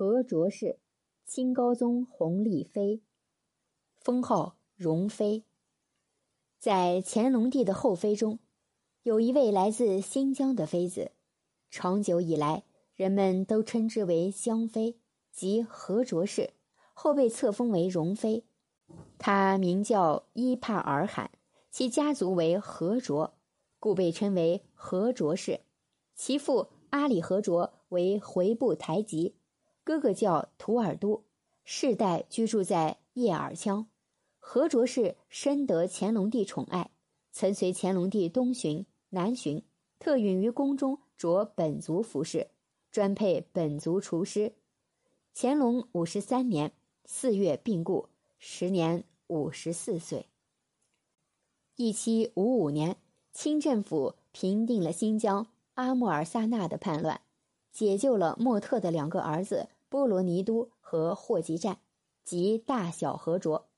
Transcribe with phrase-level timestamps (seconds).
[0.00, 0.78] 何卓氏，
[1.26, 3.02] 清高宗弘历妃，
[3.96, 5.42] 封号容妃。
[6.56, 8.38] 在乾隆帝的后妃中，
[9.02, 11.10] 有一位来自新疆的妃子，
[11.68, 12.62] 长久以来，
[12.94, 15.00] 人们都称之为香妃，
[15.32, 16.50] 即何卓氏，
[16.94, 18.44] 后被册封为容妃。
[19.18, 21.32] 她名叫伊帕尔罕，
[21.72, 23.34] 其家族为何卓，
[23.80, 25.62] 故被称为何卓氏。
[26.14, 29.34] 其父阿里何卓为回部台吉。
[29.88, 31.24] 哥哥叫图尔都，
[31.64, 33.86] 世代居住在叶尔羌。
[34.38, 36.90] 何卓氏深得乾隆帝宠爱，
[37.32, 39.64] 曾随乾隆帝东巡、南巡，
[39.98, 42.50] 特允于宫中着本族服饰，
[42.90, 44.52] 专配本族厨师。
[45.34, 46.70] 乾隆五十三年
[47.06, 50.26] 四月病故，时年五十四岁。
[51.76, 52.98] 一七五五年，
[53.32, 57.22] 清政府平定了新疆阿穆尔萨纳的叛乱，
[57.72, 59.70] 解救了莫特的两个儿子。
[59.88, 61.78] 波罗尼都和霍吉占，
[62.24, 63.68] 及大小和卓，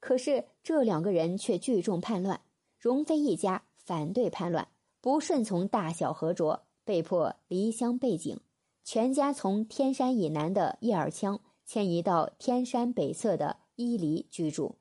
[0.00, 2.40] 可是这两个人却聚众叛乱。
[2.78, 4.68] 容妃一家反对叛乱，
[5.00, 8.40] 不顺从大小和卓，被迫离乡背井，
[8.82, 14.76] 全家从天山以南的叶尔羌迁移到天山北侧的伊犁居住。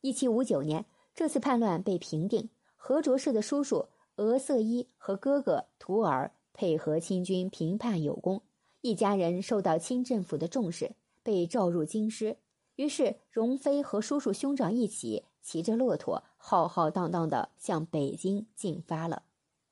[0.00, 8.40] 一七五九年，这次叛乱被平定，和卓氏的叔叔额瑟伊和哥哥图尔配合清军平叛有功。
[8.82, 10.92] 一家人受到清政府的重视，
[11.22, 12.38] 被召入京师。
[12.76, 19.24] 于是，容妃和叔叔兄长一起骑着骆驼，浩浩荡荡地向北京进发了。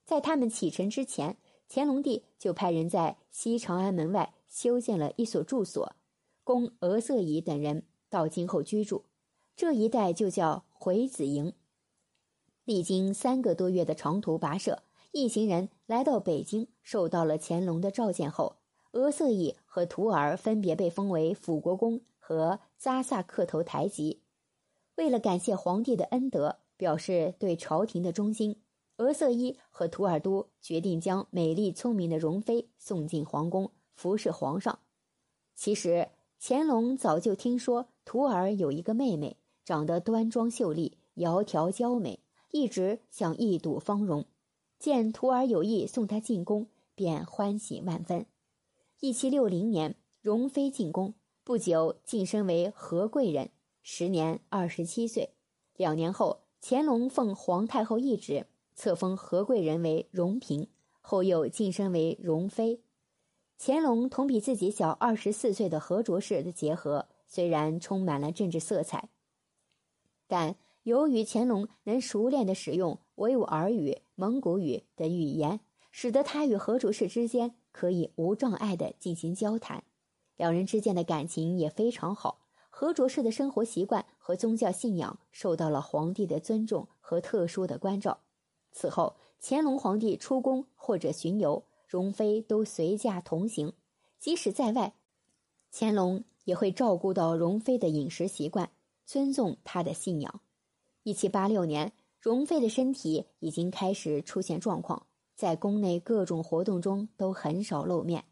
[0.04, 5.96] 在他们启程之前，乾隆帝就派人在西长安门外修建了一所住所，
[6.44, 9.04] 供额瑟仪等人到今后居住。
[9.56, 11.54] 这一带就叫回子营。
[12.64, 18.56] 历经三个多月的长途跋涉，一行人来到北京，受到了乾隆的召见后。
[18.98, 24.20] 额瑟乙和图尔分别被封为辅国公和扎萨克头台吉。
[24.96, 28.60] 为了感谢皇帝的恩德，表示对朝廷的忠心，
[28.96, 34.76] 额瑟伊和图尔都决定将美丽聪明的容妃送进皇宫，服侍皇上。
[35.54, 36.08] 其实，
[36.40, 42.18] 乾隆早就听说图尔有一个妹妹，长得端庄秀丽、窈窕娇美，
[42.50, 44.24] 一直想一睹芳容。
[44.80, 48.26] 见图尔有意送她进宫，便欢喜万分。
[49.00, 51.14] 一七六零年，容妃进宫，
[51.44, 53.50] 不久晋升为和贵人，
[53.80, 55.34] 时年二十七岁。
[55.76, 60.66] 两年后，乾隆奉皇太后懿旨，册封和贵人为容嫔，
[61.00, 62.80] 后又晋升为容妃。
[63.56, 69.08] 乾隆同比自己小二十四岁的和卓氏的结合，虽然充满了政治色彩，
[70.26, 75.60] 但由于乾隆能熟练地使用维吾尔语、蒙古语等语言，
[76.00, 77.56] 使得他与何卓氏之间。
[77.72, 79.82] 可以无障碍的进行交谈，
[80.36, 82.46] 两人之间的感情也非常好。
[82.70, 88.20] 何卓氏的生活习惯和宗教信仰受到了皇帝的尊重和特殊的关照。
[88.70, 93.72] 此后，乾隆皇帝出宫或者巡游，容妃都随驾同行。
[94.20, 94.94] 即使在外，
[95.72, 98.70] 乾隆也会照顾到容妃的饮食习惯，
[99.04, 100.40] 尊重她的信仰。
[101.02, 105.06] 一七八六年，容妃的身体已经开始出现状况。
[105.38, 108.24] 在宫内各种活动中都很少露面。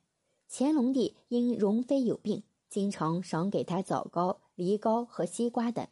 [0.51, 5.87] 乾隆帝因容妃有病，经常赏给她枣糕、梨糕和西瓜等。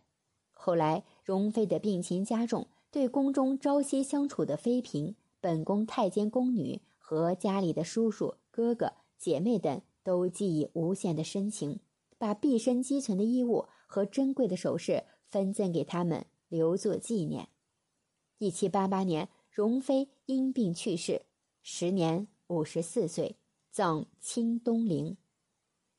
[0.51, 11.79] 后来容妃的病情加重，对宫中朝夕相处的妃嫔、本宫太监宫女和家里的叔叔、哥哥、姐妹等都寄以无限的深情，
[12.19, 17.51] 把毕生积存的衣物和珍贵的首饰分赠给他们，留作纪念。
[18.39, 19.29] 一七八八年。
[19.55, 21.27] 容妃因病去世，
[21.63, 23.37] 时年五十四岁，
[23.71, 25.17] 葬清东陵。